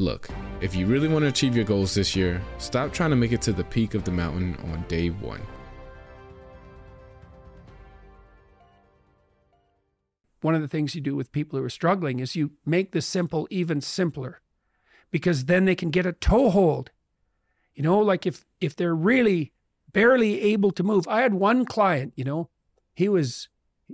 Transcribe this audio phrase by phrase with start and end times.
[0.00, 0.30] Look,
[0.62, 3.42] if you really want to achieve your goals this year, stop trying to make it
[3.42, 5.42] to the peak of the mountain on day one.
[10.40, 13.02] One of the things you do with people who are struggling is you make the
[13.02, 14.40] simple even simpler
[15.10, 16.92] because then they can get a toehold.
[17.74, 19.52] You know, like if if they're really
[19.92, 21.06] barely able to move.
[21.08, 22.48] I had one client, you know,
[22.94, 23.50] he was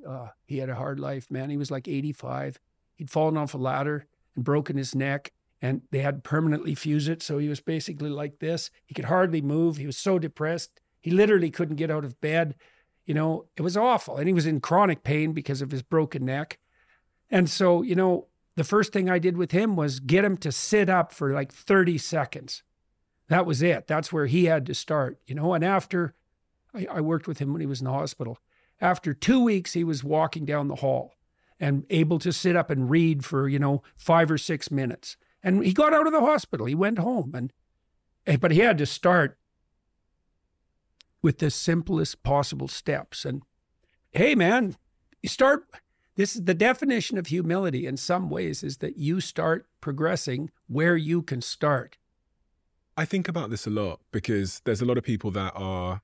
[0.09, 1.51] uh, he had a hard life, man.
[1.51, 2.61] He was like 85.
[2.95, 5.33] He'd fallen off a ladder and broken his neck
[5.63, 7.23] and they had permanently fused it.
[7.23, 8.71] So he was basically like this.
[8.85, 9.77] He could hardly move.
[9.77, 10.81] He was so depressed.
[11.01, 12.55] He literally couldn't get out of bed.
[13.05, 14.17] You know, it was awful.
[14.17, 16.59] And he was in chronic pain because of his broken neck.
[17.31, 18.27] And so, you know,
[18.57, 21.53] the first thing I did with him was get him to sit up for like
[21.53, 22.63] 30 seconds.
[23.29, 23.87] That was it.
[23.87, 25.53] That's where he had to start, you know.
[25.53, 26.15] And after
[26.75, 28.39] I, I worked with him when he was in the hospital,
[28.81, 31.15] after two weeks, he was walking down the hall
[31.59, 35.17] and able to sit up and read for, you know, five or six minutes.
[35.47, 36.67] And he got out of the hospital.
[36.67, 37.53] He went home and
[38.27, 39.39] eh, but he had to start
[41.23, 43.25] with the simplest possible steps.
[43.25, 43.43] And
[44.11, 44.77] hey man,
[45.23, 45.65] you start
[46.17, 50.97] this is the definition of humility in some ways is that you start progressing where
[50.97, 51.97] you can start.
[52.97, 56.01] I think about this a lot because there's a lot of people that are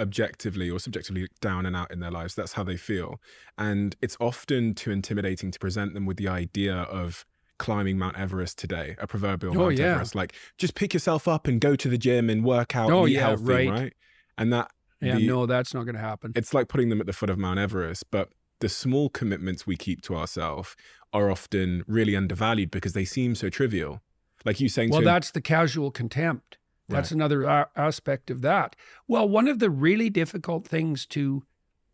[0.00, 2.34] objectively or subjectively down and out in their lives.
[2.34, 3.20] That's how they feel.
[3.56, 7.24] And it's often too intimidating to present them with the idea of
[7.60, 9.92] climbing Mount Everest today, a proverbial oh, Mount yeah.
[9.92, 10.16] Everest.
[10.16, 13.10] Like, just pick yourself up and go to the gym and work out oh, and
[13.10, 13.70] eat yeah, healthy, right.
[13.70, 13.92] right?
[14.36, 14.72] And that.
[15.00, 16.32] Yeah, the, no, that's not going to happen.
[16.34, 18.10] It's like putting them at the foot of Mount Everest.
[18.10, 20.76] But the small commitments we keep to ourselves
[21.12, 24.02] are often really undervalued because they seem so trivial.
[24.44, 26.58] Like you saying, well, that's the casual contempt.
[26.88, 27.16] That's right.
[27.16, 28.74] another a- aspect of that.
[29.06, 31.44] Well, one of the really difficult things to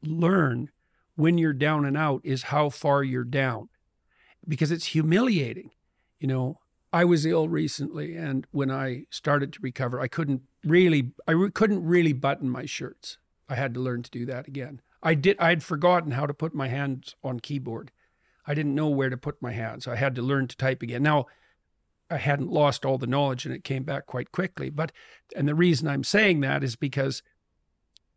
[0.03, 0.71] learn
[1.17, 3.69] when you're down and out is how far you're down
[4.49, 5.71] because it's humiliating.
[6.21, 6.61] You know,
[6.93, 11.51] I was ill recently and when I started to recover, I couldn't really I re-
[11.51, 13.19] couldn't really button my shirts.
[13.49, 14.81] I had to learn to do that again.
[15.03, 17.93] I did I'd forgotten how to put my hands on keyboard.
[18.47, 19.89] I didn't know where to put my hands.
[19.89, 21.03] I had to learn to type again.
[21.03, 21.27] Now,
[22.09, 24.71] I hadn't lost all the knowledge and it came back quite quickly.
[24.71, 24.93] But,
[25.35, 27.23] and the reason I'm saying that is because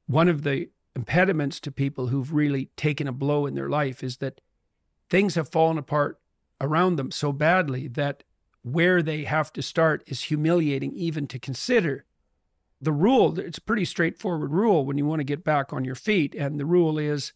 [0.05, 4.17] one of the impediments to people who've really taken a blow in their life is
[4.17, 4.41] that
[5.09, 6.19] things have fallen apart
[6.61, 8.23] around them so badly that
[8.61, 12.05] where they have to start is humiliating even to consider.
[12.81, 15.95] The rule, it's a pretty straightforward rule when you want to get back on your
[15.95, 16.35] feet.
[16.35, 17.33] And the rule is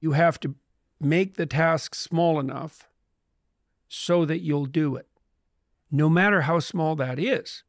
[0.00, 0.54] you have to
[1.00, 2.88] make the task small enough
[3.88, 5.08] so that you'll do it
[5.90, 7.62] no matter how small that is.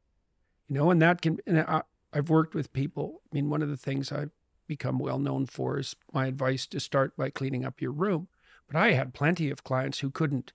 [0.67, 1.83] You know, and that can, and I,
[2.13, 3.21] I've worked with people.
[3.31, 4.31] I mean, one of the things I've
[4.67, 8.27] become well known for is my advice to start by cleaning up your room.
[8.69, 10.53] But I had plenty of clients who couldn't,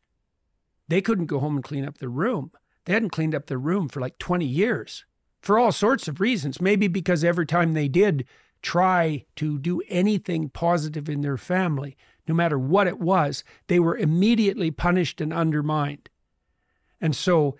[0.86, 2.52] they couldn't go home and clean up their room.
[2.84, 5.04] They hadn't cleaned up their room for like 20 years
[5.42, 6.60] for all sorts of reasons.
[6.60, 8.24] Maybe because every time they did
[8.62, 11.96] try to do anything positive in their family,
[12.28, 16.08] no matter what it was, they were immediately punished and undermined.
[17.00, 17.56] And so,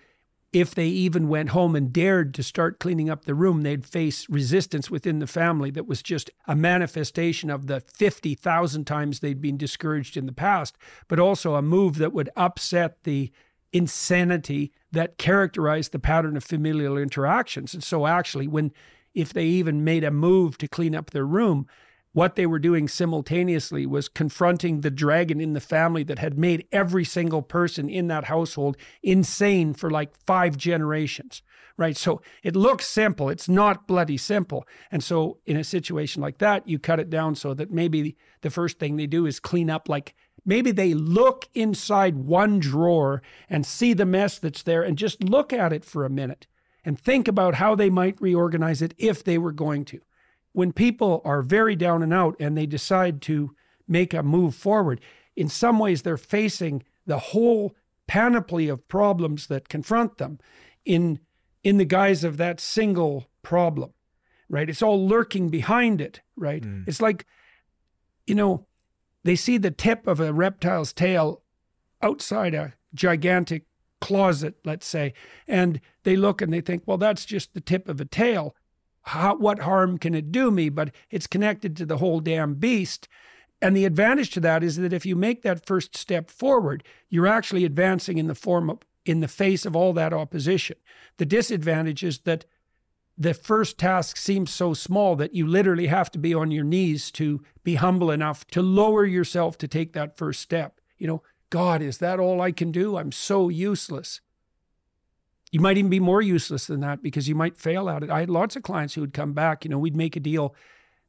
[0.55, 4.25] if they even went home and dared to start cleaning up the room, they'd face
[4.29, 9.57] resistance within the family that was just a manifestation of the 50,000 times they'd been
[9.57, 10.77] discouraged in the past,
[11.09, 13.33] but also a move that would upset the
[13.73, 17.73] insanity that characterized the pattern of familial interactions.
[17.73, 18.71] And so, actually, when
[19.13, 21.67] if they even made a move to clean up their room,
[22.15, 26.65] what they were doing simultaneously was confronting the dragon in the family that had made
[26.71, 31.41] every single person in that household insane for like five generations,
[31.75, 31.97] right?
[31.97, 33.27] So it looks simple.
[33.27, 34.65] It's not bloody simple.
[34.89, 38.49] And so in a situation like that, you cut it down so that maybe the
[38.49, 40.15] first thing they do is clean up like
[40.45, 45.51] maybe they look inside one drawer and see the mess that's there and just look
[45.51, 46.47] at it for a minute
[46.85, 49.99] and think about how they might reorganize it if they were going to
[50.55, 53.53] when people are very down and out and they decide to
[53.89, 55.01] make a move forward,
[55.35, 57.75] in some ways they're facing the whole
[58.07, 60.39] panoply of problems that confront them
[60.85, 61.19] in
[61.63, 63.91] in the guise of that single problem
[64.47, 64.69] right?
[64.69, 66.61] It's all lurking behind it right?
[66.61, 66.87] Mm.
[66.87, 67.25] it's like
[68.25, 68.65] you know
[69.23, 71.41] they see the tip of a reptile's tail
[72.01, 73.65] outside a gigantic
[73.99, 75.13] closet let's say
[75.47, 78.55] and they look and they think well that's just the tip of a tail
[79.05, 80.69] how, what harm can it do me?
[80.69, 83.07] But it's connected to the whole damn beast.
[83.61, 87.27] And the advantage to that is that if you make that first step forward, you're
[87.27, 90.77] actually advancing in the form of, in the face of all that opposition.
[91.17, 92.45] The disadvantage is that
[93.17, 97.11] the first task seems so small that you literally have to be on your knees
[97.11, 100.81] to be humble enough to lower yourself to take that first step.
[100.97, 102.97] You know, God, is that all I can do?
[102.97, 104.19] I'm so useless
[105.55, 108.09] you might even be more useless than that because you might fail at it.
[108.09, 110.53] I had lots of clients who would come back, you know, we'd make a deal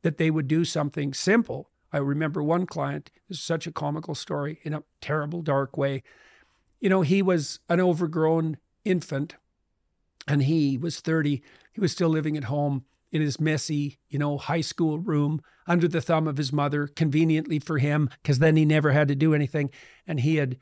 [0.02, 1.68] that they would do something simple.
[1.92, 6.04] I remember one client, this is such a comical story in a terrible, dark way.
[6.78, 9.34] You know, he was an overgrown infant
[10.28, 11.42] and he was 30.
[11.72, 15.88] He was still living at home in his messy, you know, high school room under
[15.88, 19.34] the thumb of his mother, conveniently for him, because then he never had to do
[19.34, 19.72] anything.
[20.06, 20.56] And he had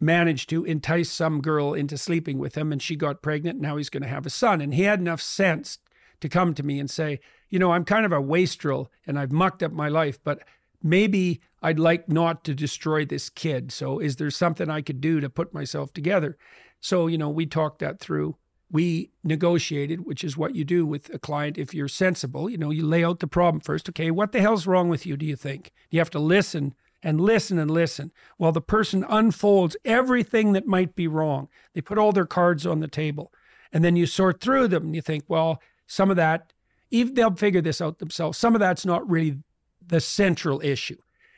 [0.00, 3.60] managed to entice some girl into sleeping with him and she got pregnant.
[3.60, 4.60] Now he's going to have a son.
[4.60, 5.78] And he had enough sense
[6.20, 9.32] to come to me and say, you know, I'm kind of a wastrel and I've
[9.32, 10.42] mucked up my life, but
[10.82, 13.72] maybe I'd like not to destroy this kid.
[13.72, 16.36] So is there something I could do to put myself together?
[16.80, 18.36] So, you know, we talked that through.
[18.70, 22.50] We negotiated, which is what you do with a client if you're sensible.
[22.50, 23.88] You know, you lay out the problem first.
[23.88, 25.72] Okay, what the hell's wrong with you, do you think?
[25.90, 30.96] You have to listen and listen and listen while the person unfolds everything that might
[30.96, 31.48] be wrong.
[31.74, 33.30] They put all their cards on the table.
[33.72, 36.52] And then you sort through them and you think, well, some of that,
[36.90, 38.38] even they'll figure this out themselves.
[38.38, 39.38] Some of that's not really
[39.86, 40.96] the central issue.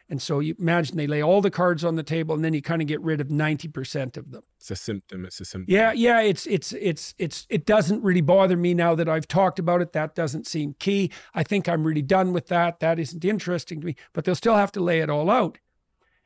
[0.09, 2.63] And so you imagine they lay all the cards on the table and then you
[2.63, 4.43] kind of get rid of 90% of them.
[4.57, 5.25] It's a symptom.
[5.25, 5.75] It's a symptom.
[5.75, 9.59] Yeah, yeah, it's it's it's it's it doesn't really bother me now that I've talked
[9.59, 9.93] about it.
[9.93, 11.11] That doesn't seem key.
[11.35, 12.79] I think I'm really done with that.
[12.79, 15.59] That isn't interesting to me, but they'll still have to lay it all out.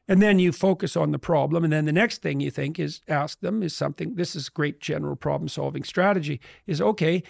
[0.06, 3.00] And then you focus on the problem and then the next thing you think is
[3.06, 7.22] ask them is something this is great general problem solving strategy is okay,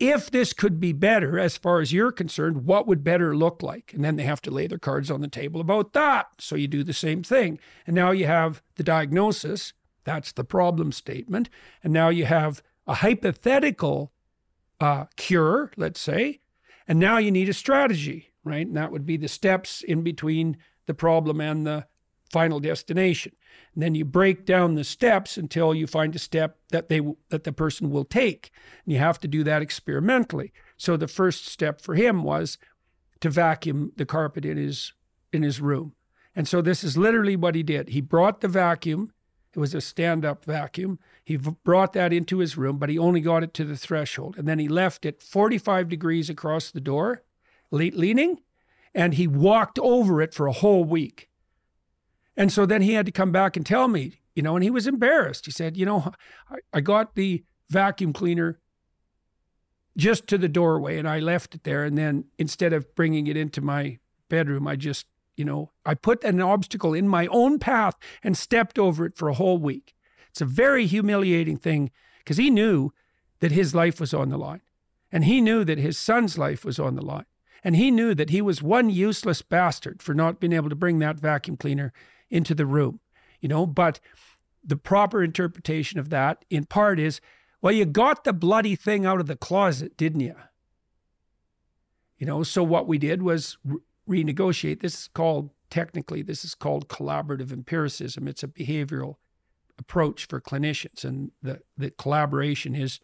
[0.00, 3.92] if this could be better as far as you're concerned, what would better look like?
[3.92, 6.28] And then they have to lay their cards on the table about that.
[6.38, 7.58] So you do the same thing.
[7.86, 9.72] And now you have the diagnosis.
[10.04, 11.50] That's the problem statement.
[11.82, 14.12] And now you have a hypothetical
[14.80, 16.40] uh, cure, let's say.
[16.86, 18.66] And now you need a strategy, right?
[18.66, 20.56] And that would be the steps in between
[20.86, 21.86] the problem and the
[22.30, 23.32] final destination.
[23.74, 27.44] And then you break down the steps until you find a step that they that
[27.44, 28.50] the person will take.
[28.84, 30.52] And you have to do that experimentally.
[30.76, 32.58] So the first step for him was
[33.20, 34.92] to vacuum the carpet in his
[35.32, 35.94] in his room.
[36.34, 37.90] And so this is literally what he did.
[37.90, 39.12] He brought the vacuum.
[39.54, 40.98] It was a stand-up vacuum.
[41.24, 44.36] He brought that into his room, but he only got it to the threshold.
[44.38, 47.22] And then he left it 45 degrees across the door,
[47.70, 48.40] leaning,
[48.94, 51.27] and he walked over it for a whole week.
[52.38, 54.70] And so then he had to come back and tell me, you know, and he
[54.70, 55.44] was embarrassed.
[55.44, 56.12] He said, you know,
[56.48, 58.60] I, I got the vacuum cleaner
[59.96, 61.84] just to the doorway and I left it there.
[61.84, 63.98] And then instead of bringing it into my
[64.28, 65.06] bedroom, I just,
[65.36, 69.28] you know, I put an obstacle in my own path and stepped over it for
[69.28, 69.96] a whole week.
[70.30, 72.92] It's a very humiliating thing because he knew
[73.40, 74.62] that his life was on the line.
[75.10, 77.24] And he knew that his son's life was on the line.
[77.64, 81.00] And he knew that he was one useless bastard for not being able to bring
[81.00, 81.92] that vacuum cleaner
[82.30, 83.00] into the room,
[83.40, 83.66] you know.
[83.66, 84.00] But
[84.64, 87.20] the proper interpretation of that, in part, is
[87.60, 90.36] well, you got the bloody thing out of the closet, didn't you?
[92.18, 94.80] You know, so what we did was re- renegotiate.
[94.80, 98.28] This is called, technically, this is called collaborative empiricism.
[98.28, 99.16] It's a behavioral
[99.78, 101.04] approach for clinicians.
[101.04, 103.00] And the, the collaboration is,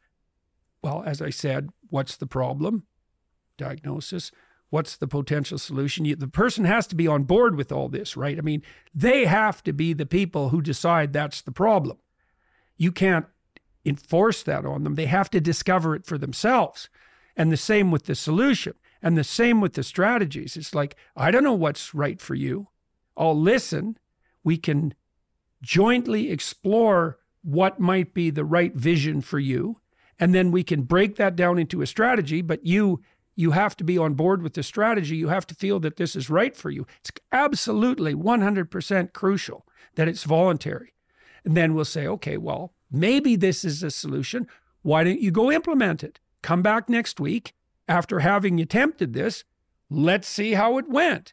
[0.82, 2.84] well, as I said, what's the problem?
[3.56, 4.30] Diagnosis
[4.74, 6.04] what's the potential solution?
[6.04, 8.36] You, the person has to be on board with all this, right?
[8.36, 8.60] I mean,
[8.92, 11.98] they have to be the people who decide that's the problem.
[12.76, 13.26] You can't
[13.84, 14.96] enforce that on them.
[14.96, 16.88] They have to discover it for themselves.
[17.36, 20.56] And the same with the solution and the same with the strategies.
[20.56, 22.66] It's like, I don't know what's right for you.
[23.16, 23.96] I'll listen.
[24.42, 24.94] We can
[25.62, 29.78] jointly explore what might be the right vision for you.
[30.18, 33.02] And then we can break that down into a strategy, but you
[33.36, 35.16] you have to be on board with the strategy.
[35.16, 36.86] You have to feel that this is right for you.
[37.00, 40.94] It's absolutely 100% crucial that it's voluntary.
[41.44, 44.46] And then we'll say, okay, well, maybe this is a solution.
[44.82, 46.20] Why don't you go implement it?
[46.42, 47.54] Come back next week
[47.88, 49.44] after having attempted this.
[49.90, 51.32] Let's see how it went.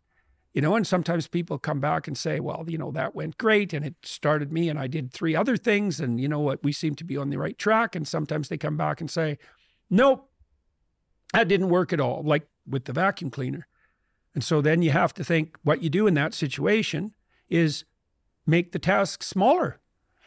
[0.53, 3.71] You know, and sometimes people come back and say, well, you know, that went great
[3.71, 6.73] and it started me and I did three other things and you know what, we
[6.73, 7.95] seem to be on the right track.
[7.95, 9.37] And sometimes they come back and say,
[9.89, 10.30] nope,
[11.33, 13.67] that didn't work at all, like with the vacuum cleaner.
[14.33, 17.13] And so then you have to think what you do in that situation
[17.49, 17.83] is
[18.45, 19.79] make the task smaller.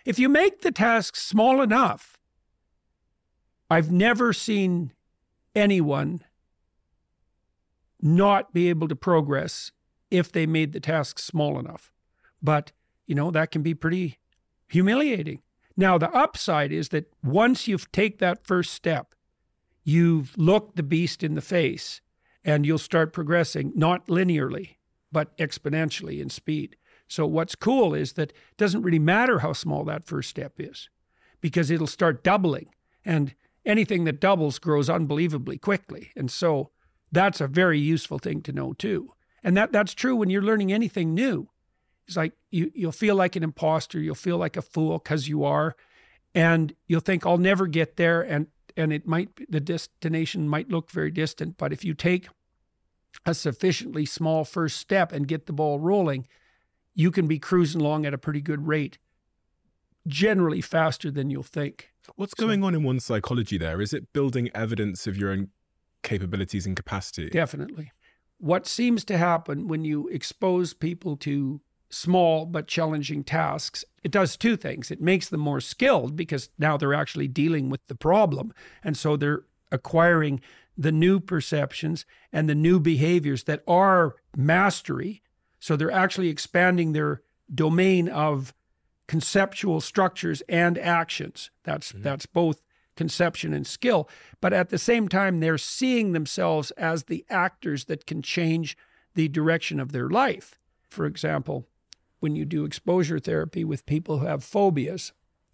[0.04, 2.18] If you make the task small enough,
[3.70, 4.92] I've never seen
[5.54, 6.22] anyone
[8.00, 9.72] not be able to progress
[10.10, 11.90] if they made the task small enough.
[12.42, 12.72] But,
[13.06, 14.18] you know, that can be pretty
[14.68, 15.40] humiliating.
[15.76, 19.14] Now, the upside is that once you take that first step,
[19.84, 22.00] you've looked the beast in the face
[22.44, 24.76] and you'll start progressing not linearly,
[25.12, 26.76] but exponentially in speed.
[27.06, 30.88] So, what's cool is that it doesn't really matter how small that first step is
[31.40, 32.70] because it'll start doubling.
[33.04, 33.34] And
[33.66, 36.10] anything that doubles grows unbelievably quickly.
[36.16, 36.70] And so
[37.12, 39.12] that's a very useful thing to know too.
[39.42, 41.48] And that that's true when you're learning anything new.
[42.06, 45.44] It's like you you'll feel like an imposter, you'll feel like a fool because you
[45.44, 45.76] are,
[46.34, 50.90] and you'll think I'll never get there, and and it might the destination might look
[50.90, 52.28] very distant, but if you take
[53.26, 56.26] a sufficiently small first step and get the ball rolling,
[56.94, 58.98] you can be cruising along at a pretty good rate,
[60.06, 61.90] generally faster than you'll think.
[62.16, 63.80] What's going so, on in one's psychology there?
[63.80, 65.48] Is it building evidence of your own
[66.02, 67.30] capabilities and capacity?
[67.30, 67.92] Definitely.
[68.38, 71.60] What seems to happen when you expose people to
[71.94, 74.90] small but challenging tasks, it does two things.
[74.90, 78.52] It makes them more skilled because now they're actually dealing with the problem.
[78.82, 80.40] And so they're acquiring
[80.76, 85.22] the new perceptions and the new behaviors that are mastery.
[85.60, 87.22] So they're actually expanding their
[87.52, 88.52] domain of
[89.06, 91.50] conceptual structures and actions.
[91.62, 92.02] That's mm-hmm.
[92.02, 92.60] that's both
[92.96, 94.08] conception and skill.
[94.40, 98.76] But at the same time, they're seeing themselves as the actors that can change
[99.14, 100.58] the direction of their life.
[100.88, 101.66] For example,
[102.24, 105.12] when you do exposure therapy with people who have phobias,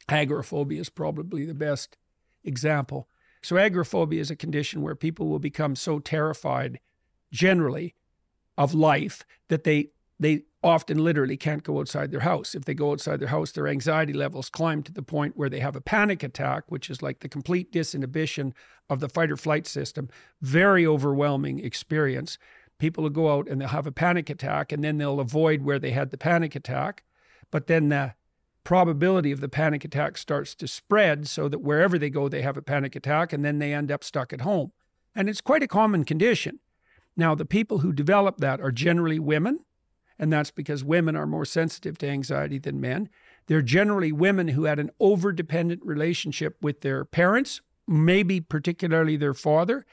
[0.08, 1.96] agoraphobia is probably the best
[2.44, 3.08] example.
[3.42, 6.78] So, agoraphobia is a condition where people will become so terrified
[7.32, 7.96] generally
[8.56, 9.88] of life that they
[10.20, 12.54] they often literally can't go outside their house.
[12.54, 15.58] If they go outside their house, their anxiety levels climb to the point where they
[15.58, 18.52] have a panic attack, which is like the complete disinhibition
[18.88, 20.08] of the fight or flight system.
[20.40, 22.38] Very overwhelming experience.
[22.80, 25.78] People will go out and they'll have a panic attack and then they'll avoid where
[25.78, 27.04] they had the panic attack.
[27.52, 28.14] But then the
[28.64, 32.56] probability of the panic attack starts to spread so that wherever they go, they have
[32.56, 34.72] a panic attack and then they end up stuck at home.
[35.14, 36.58] And it's quite a common condition.
[37.16, 39.60] Now, the people who develop that are generally women
[40.20, 43.08] and that's because women are more sensitive to anxiety than men.
[43.46, 49.32] They're generally women who had an over dependent relationship with their parents, maybe particularly their
[49.32, 49.86] father.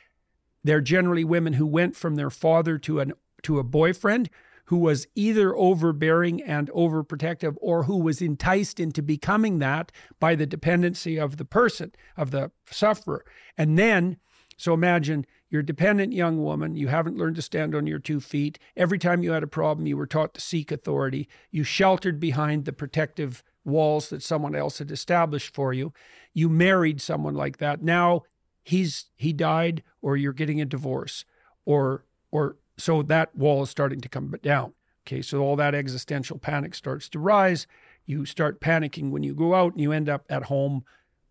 [0.68, 4.30] They're generally women who went from their father to an to a boyfriend
[4.66, 10.46] who was either overbearing and overprotective or who was enticed into becoming that by the
[10.46, 13.24] dependency of the person, of the sufferer.
[13.58, 14.18] And then,
[14.58, 16.76] so imagine you're a dependent young woman.
[16.76, 18.60] You haven't learned to stand on your two feet.
[18.76, 21.30] Every time you had a problem, you were taught to seek authority.
[21.50, 25.94] You sheltered behind the protective walls that someone else had established for you.
[26.34, 27.82] You married someone like that.
[27.82, 28.24] Now
[28.68, 31.26] he's he died or you're getting a divorce
[31.66, 34.74] or or so that wall is starting to come down.
[35.06, 37.66] Okay, so all that existential panic starts to rise.
[38.06, 40.84] You start panicking when you go out and you end up at home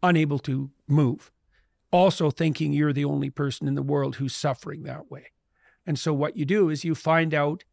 [0.02, 1.30] unable to move
[1.96, 5.26] also thinking you're the only person in the world who's suffering that way.
[5.86, 7.64] And so what you do is you find out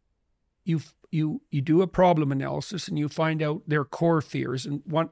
[0.64, 0.80] you
[1.10, 5.10] you you do a problem analysis and you find out their core fears and one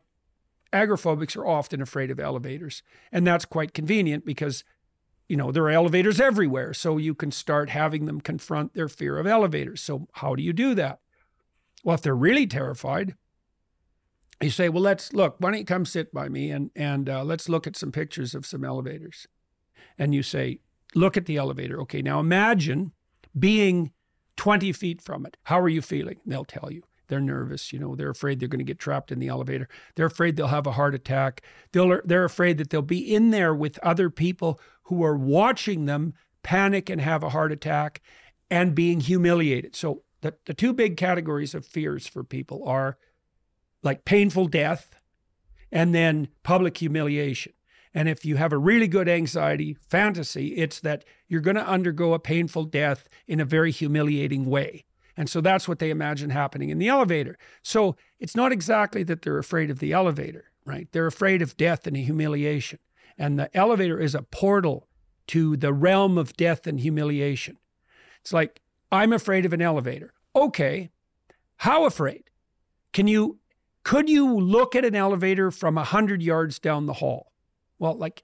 [0.73, 2.83] agoraphobics are often afraid of elevators.
[3.11, 4.65] And that's quite convenient because
[5.29, 9.19] you know there are elevators everywhere so you can start having them confront their fear
[9.19, 9.81] of elevators.
[9.81, 11.01] So how do you do that?
[11.85, 13.15] Well, if they're really terrified,
[14.41, 17.25] you say, well, let's look, why don't you come sit by me and, and uh,
[17.25, 19.27] let's look at some pictures of some elevators.
[19.99, 20.61] And you say,
[20.95, 21.81] look at the elevator.
[21.83, 22.93] Okay, now imagine
[23.39, 23.93] being
[24.37, 25.37] 20 feet from it.
[25.45, 26.19] How are you feeling?
[26.27, 26.83] They'll tell you.
[27.13, 29.69] They're nervous, you know, they're afraid they're going to get trapped in the elevator.
[29.97, 31.43] They're afraid they'll have a heart attack.
[31.73, 36.15] They'll, they're afraid that they'll be in there with other people who are watching them
[36.43, 38.01] panic and have a heart attack
[38.51, 39.77] and being humiliated.
[39.77, 42.97] So the, the two big categories of fears for people are
[43.83, 44.99] like painful death
[45.71, 47.53] and then public humiliation.
[47.93, 52.15] And if you have a really good anxiety fantasy, it's that you're going to undergo
[52.15, 54.87] a painful death in a very humiliating way.
[55.17, 57.37] And so that's what they imagine happening in the elevator.
[57.63, 60.89] So it's not exactly that they're afraid of the elevator, right?
[60.93, 62.79] They're afraid of death and humiliation.
[63.19, 64.89] And the elevator is a portal
[65.29, 67.59] to the realm of death and humiliation.
[68.21, 70.15] It's like, I'm afraid of an elevator.
[70.35, 70.91] Okay.
[71.57, 72.25] How afraid?
[72.93, 73.39] Can you
[73.85, 77.33] could you look at an elevator from a 100 yards down the hall?
[77.79, 78.23] Well, like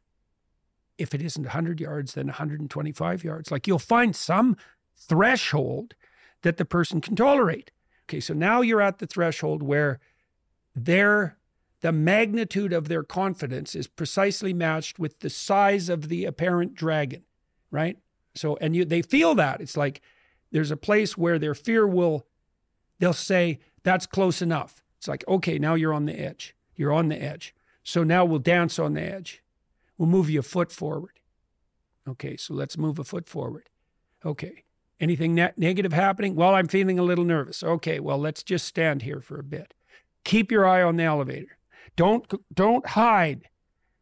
[0.98, 3.50] if it isn't 100 yards, then 125 yards.
[3.50, 4.56] Like you'll find some
[4.96, 5.94] threshold
[6.42, 7.70] that the person can tolerate.
[8.06, 10.00] Okay, so now you're at the threshold where
[10.74, 11.36] their
[11.80, 17.22] the magnitude of their confidence is precisely matched with the size of the apparent dragon,
[17.70, 17.98] right?
[18.34, 19.60] So and you they feel that.
[19.60, 20.00] It's like
[20.50, 22.26] there's a place where their fear will
[22.98, 24.82] they'll say that's close enough.
[24.96, 26.56] It's like, okay, now you're on the edge.
[26.74, 27.54] You're on the edge.
[27.84, 29.42] So now we'll dance on the edge.
[29.96, 31.20] We'll move you a foot forward.
[32.08, 33.68] Okay, so let's move a foot forward.
[34.24, 34.64] Okay.
[35.00, 36.34] Anything ne- negative happening?
[36.34, 37.62] Well, I'm feeling a little nervous.
[37.62, 39.74] Okay, well, let's just stand here for a bit.
[40.24, 41.58] Keep your eye on the elevator.
[41.96, 43.48] Don't don't hide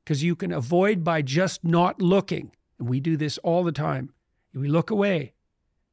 [0.05, 2.53] because you can avoid by just not looking.
[2.79, 4.12] And we do this all the time.
[4.55, 5.35] We look away.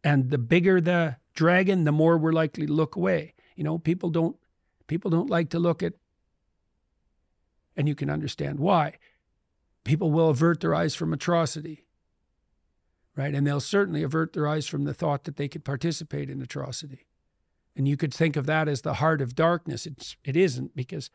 [0.04, 3.34] And the bigger the dragon, the more we're likely to look away.
[3.56, 4.38] You know, people don't
[4.88, 5.94] people don't like to look at
[7.76, 8.94] and you can understand why.
[9.84, 11.86] People will avert their eyes from atrocity.
[13.16, 13.36] Right?
[13.36, 17.06] And they'll certainly avert their eyes from the thought that they could participate in atrocity.
[17.76, 19.86] And you could think of that as the heart of darkness.
[19.86, 21.10] It's it isn't because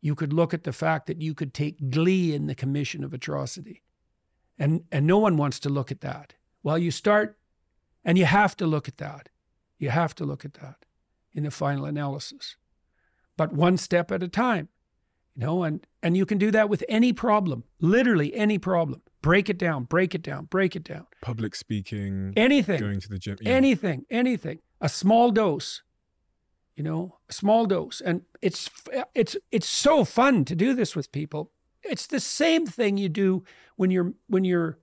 [0.00, 3.12] you could look at the fact that you could take glee in the commission of
[3.12, 3.82] atrocity.
[4.58, 6.34] And, and no one wants to look at that.
[6.62, 7.38] Well, you start,
[8.04, 9.28] and you have to look at that.
[9.78, 10.84] You have to look at that
[11.32, 12.56] in the final analysis.
[13.36, 14.68] But one step at a time,
[15.36, 19.02] you know, and, and you can do that with any problem, literally any problem.
[19.20, 21.06] Break it down, break it down, break it down.
[21.20, 23.50] Public speaking, anything, going to the gym, yeah.
[23.50, 24.60] anything, anything.
[24.80, 25.82] A small dose
[26.78, 28.00] you know, a small dose.
[28.00, 28.70] And it's
[29.12, 31.50] it's it's so fun to do this with people.
[31.82, 33.42] It's the same thing you do
[33.74, 34.78] when you're when you're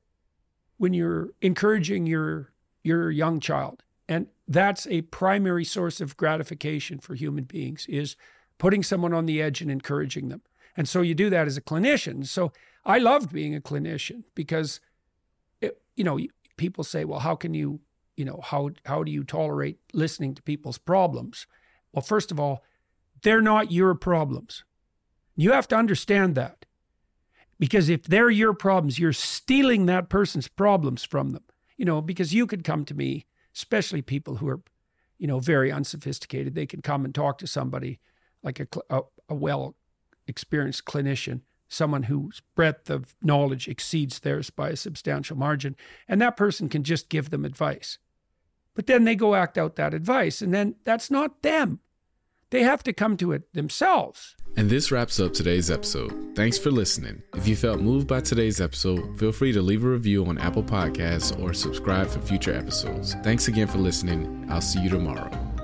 [0.76, 2.52] when you're encouraging your
[2.84, 3.84] your young child.
[4.10, 8.18] And that's a primary source of gratification for human beings is
[8.58, 10.42] putting someone on the edge and encouraging them.
[10.76, 12.26] And so you do that as a clinician.
[12.26, 12.52] So
[12.86, 14.80] I loved being a clinician because
[15.62, 16.20] it, you know,
[16.58, 17.80] people say, "Well, how can you,
[18.18, 21.48] you know, how how do you tolerate listening to people's problems?"
[21.94, 22.64] Well, first of all,
[23.22, 24.64] they're not your problems.
[25.36, 26.66] You have to understand that.
[27.58, 31.44] Because if they're your problems, you're stealing that person's problems from them.
[31.78, 34.62] You know, because you could come to me, especially people who are,
[35.18, 36.54] you know, very unsophisticated.
[36.54, 38.00] They can come and talk to somebody
[38.44, 39.76] like a, a, a well
[40.28, 45.76] experienced clinician, someone whose breadth of knowledge exceeds theirs by a substantial margin.
[46.08, 47.98] And that person can just give them advice.
[48.74, 51.80] But then they go act out that advice, and then that's not them.
[52.52, 54.36] They have to come to it themselves.
[54.58, 56.36] And this wraps up today's episode.
[56.36, 57.22] Thanks for listening.
[57.36, 60.64] If you felt moved by today's episode, feel free to leave a review on Apple
[60.64, 63.16] Podcasts or subscribe for future episodes.
[63.24, 64.48] Thanks again for listening.
[64.50, 65.55] I'll see you tomorrow.